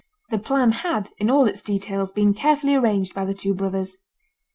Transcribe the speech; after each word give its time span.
The 0.31 0.39
plan 0.39 0.71
had, 0.71 1.09
in 1.19 1.29
all 1.29 1.45
its 1.45 1.61
details, 1.61 2.11
been 2.11 2.33
carefully 2.33 2.73
arranged 2.73 3.13
by 3.13 3.23
the 3.23 3.35
two 3.35 3.53
brothers. 3.53 3.97